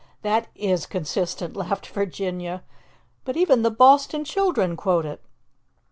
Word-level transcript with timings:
That 0.23 0.47
is 0.55 0.87
consistent," 0.87 1.55
laughed 1.55 1.85
Virginia. 1.85 2.63
"But 3.23 3.37
even 3.37 3.61
the 3.61 3.69
Boston 3.69 4.25
children 4.25 4.75
quote 4.75 5.05
it. 5.05 5.21